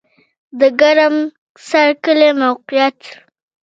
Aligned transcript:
د 0.59 0.61
ګرم 0.81 1.15
سر 1.67 1.89
کلی 2.03 2.29
موقعیت 2.41 2.99